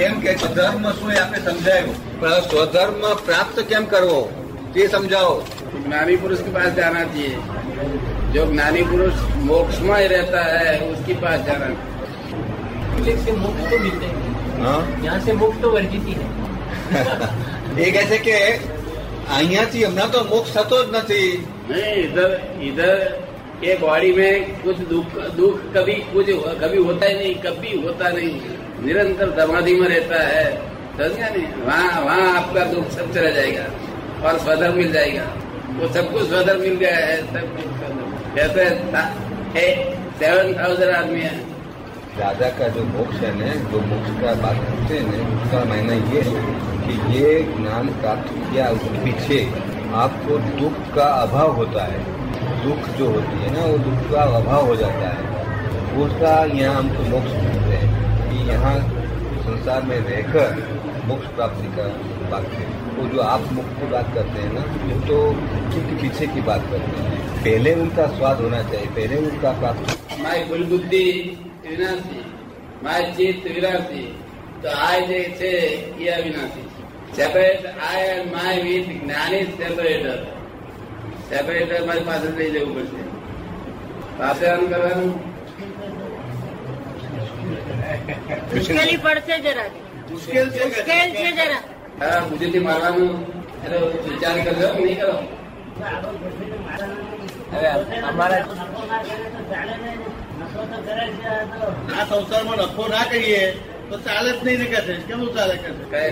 [0.00, 4.20] એમ કે સ્વધર્મ શું એ આપણે સમજાયું પણ સ્વધર્મ પ્રાપ્ત કેમ કરવો
[4.72, 5.34] તે સમજાવો
[5.84, 7.30] ज्ञानी पुरुष के पास जाना चाहिए
[8.34, 11.70] जो ज्ञानी पुरुष मोक्ष में ही रहता है उसके पास जाना
[12.90, 14.30] इंग्लिश से मोक्ष तो मिलते हैं
[14.60, 16.28] હા यहाँ से मोक्ष तो वर्जित ही है
[17.78, 18.36] એ કહે છે કે
[19.30, 21.20] અહીંયાથી હમણાં તો મોક્ષ થતો જ નથી
[21.70, 22.30] नहीं इधर
[22.62, 22.96] इधर
[23.60, 24.32] के बॉडी में
[24.62, 26.28] कुछ दुख दुख कभी कुछ
[26.60, 28.34] कभी होता ही नहीं कभी होता नहीं
[28.83, 30.57] निरंतर समाधि में रहता है।
[30.97, 31.47] समझा नहीं?
[31.65, 33.63] वहाँ वहाँ आपका दुख सब चला जाएगा।
[34.27, 35.23] और स्वधर्म मिल जाएगा।
[35.79, 37.65] वो सब कुछ स्वधर्म मिल गया है, सब कुछ।
[38.35, 38.65] कहते
[40.19, 41.37] सेवन थाउज़ेंड आदमी है।
[42.19, 46.21] राजा का जो मोक्ष है ना, जो मोक्ष का बात करते हैं उसका मायना ये
[46.21, 46.41] है
[46.85, 49.51] कि ये ज्ञान प्राप्त किया उसके पीछे
[49.93, 51.99] आपको दुख का अभाव होता है।
[52.63, 55.35] दुख जो होती है ना, वो दुख का अभाव हो जाता है।
[55.97, 57.74] उसका यहाँ हमको मोक्ष मिलते
[58.34, 58.74] कि यहाँ
[59.42, 60.62] संसार में रहकर
[61.06, 61.86] मोक्ष प्राप्ति का
[62.30, 65.18] बात है वो जो आप मोक्ष की बात करते हैं ना वो तो
[65.70, 70.42] उसके पीछे की बात करते हैं पहले उनका स्वाद होना चाहिए पहले उनका प्राप्त મારી
[70.44, 71.04] ભૂલ બુદ્ધિ
[71.64, 72.24] વિનાશી
[72.82, 74.08] મારી ચિત્ત વિનાશી
[74.62, 75.52] તો આ જે છે
[76.00, 76.66] એ અવિનાશી
[77.12, 80.18] separate I and my with જ્ઞાની સેપરેટર
[81.26, 83.02] સેપરેટર મારી પાસે લઈ જવું પડશે
[84.18, 85.12] પાસે આમ કરવાનું
[88.53, 89.69] મુશ્કેલી પડશે જરા.
[90.11, 91.61] મુશ્કેલ છે મુશ્કેલ છે જરા.
[92.01, 93.13] હા બુદ્ધિથી મારવાનું.
[93.65, 95.15] એનો વિચાર કરજો નહીં કરો.
[98.09, 98.43] અમારા
[101.95, 103.43] આ સંસારમાં નફો ના કરીએ
[103.89, 104.93] તો ચાલે જ નહીં ને છે?
[105.07, 106.09] કેમનું ચાલે કઈ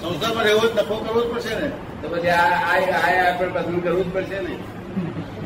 [0.00, 1.68] સંસારમાં રહેવો જ નફો કરવો જ પડશે ને.
[2.00, 2.54] તો પછી આ
[3.26, 4.54] આપણે પસંદ કરવું જ પડશે ને.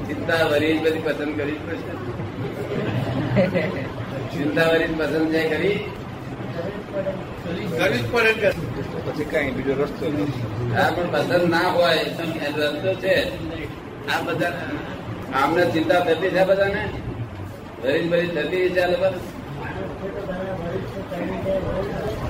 [0.06, 1.92] ચિંતા વરી બધી પસંદ કરવી જ પડશે.
[4.32, 5.78] ચિંતા વરી જ પસંદ જાય કરી.
[9.06, 10.04] પછી કઈ બીજો રસ્તો
[10.80, 12.22] આ પણ પસંદ ના હોય તો
[12.56, 13.14] રસ્તો છે.
[14.12, 14.52] આ બધા
[15.40, 16.82] આમને ચિંતા થતી છે બધાને?
[17.82, 19.12] ભરી ભરી થતી છે આ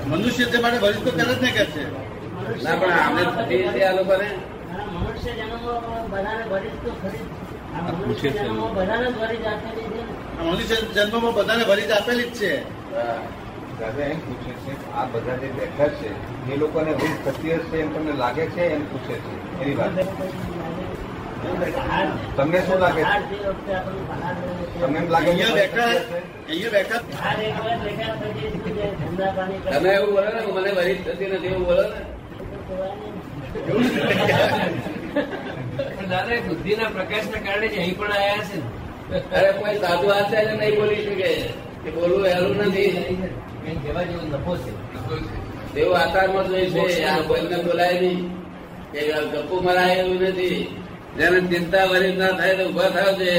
[0.09, 1.83] મનુષ્ય તે માટે ભરી તો કરે જ ને કહે છે.
[2.63, 4.29] ના પણ આમને થતી છે આ લોકોને?
[4.93, 5.63] મનુષ્ય જન્મ
[6.11, 7.25] બધાને ભરી તો ખરી.
[8.03, 8.43] પૂછે છે.
[8.77, 9.47] બધાને ભરી જ
[10.39, 12.51] મનુષ્ય જન્મમાં બધાને ભરી આપેલી જ છે.
[12.95, 13.19] હા.
[13.79, 16.09] દાદા એમ પૂછે છે આ બધા જે બેઠા છે
[16.49, 19.93] એ લોકોને ભૂલ થતી હશે એમ તમને લાગે છે એમ પૂછે છે એની વાત.
[22.37, 23.15] તમને શું લાગે છે?
[24.79, 25.89] તમને એમ લાગે છે અહીંયા બેઠા
[26.47, 27.01] અહીંયા બેઠા.
[29.71, 31.99] તમે એવું બોલો ને મને વરી થતી નથી એવું બોલો ને.
[36.09, 38.67] દાદા એ બુદ્ધિના પ્રકાશના કારણે જ અહીં પણ આવ્યા છે ને.
[39.09, 41.31] અરે કોઈ સાધુ આચાર્ય નહીં બોલી શકે.
[41.83, 42.91] કે બોલવું એનું નથી.
[43.61, 44.71] કંઈ જેવો નફો છે
[45.73, 46.83] તેવું આકારમાં જોઈ છે.
[47.09, 48.21] આ કોઈને બોલાય નહીં
[48.93, 48.99] કે
[49.31, 50.61] ગપ્પુ મરાય એવું નથી.
[51.17, 53.33] જેને ચિંતા વરી ના થાય તો ઊભા થશે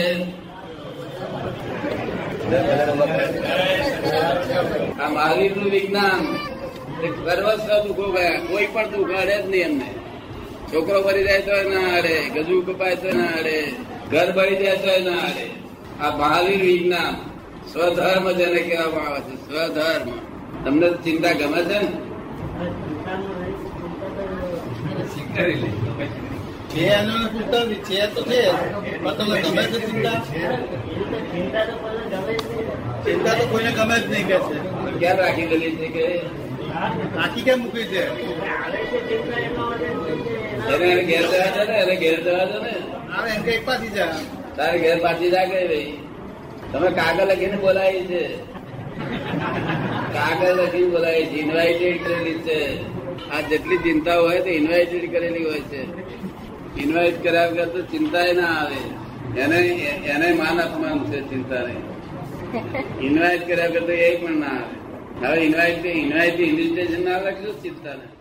[5.03, 6.22] આ મહાવીરનું વિજ્ઞાન
[7.25, 9.88] સર્વસ્વ દુઃખો ગયા કોઈ પણ દુઃખ અડે જ નહીં એમને.
[10.70, 13.56] છોકરો ભરી જાય તો ના અડે ગજુ કપાય તો ના અડે
[14.10, 15.47] ઘર બળી જાય તો ના હારે
[16.00, 17.15] આ મહાવીર વિજ્ઞાન.
[17.72, 20.09] સ્વધર્મ જેને કહેવામાં આવે છે સ્વધર્મ.
[20.65, 21.78] તમને ચિંતા ગમે છે
[33.04, 33.34] ચિંતા?
[33.38, 34.56] તો કોઈને ગમે જ નહીં કહે છે.
[34.98, 35.47] ક્યાં રાખી
[35.78, 36.04] છે કે?
[37.16, 38.03] રાખી કેમ મૂકી છે?
[40.72, 42.79] એને ઘેર જવા છે ને એને ઘેર જવા છે ને.
[44.56, 45.98] તારે ઘેર પાછી જા ગઈ ભાઈ?
[46.72, 48.22] તમે કાગળ લખીને બોલાવી છે.
[50.14, 51.36] કાગળ લખી બોલાવી છે.
[51.41, 52.59] ઇન્વાઇટેડ કરેલી છે.
[53.30, 55.82] આ જેટલી ચિંતા હોય તો ઇન્વાઇટેડ કરેલી હોય છે.
[56.82, 58.80] ઇન્વાઇટ કર્યા વગર તો ચિંતા ના આવે.
[59.42, 59.59] એને
[60.12, 61.84] એને માન અપમાન છે ચિંતા નહીં
[63.00, 64.75] ઇન્વાઇટ કર્યા વગર તો એ પણ ના આવે.
[65.27, 68.19] હવે ઇન્વાઇટ ઇન્વાઇટ ઇન્વિટેશન ના લખજો ચિંતા ને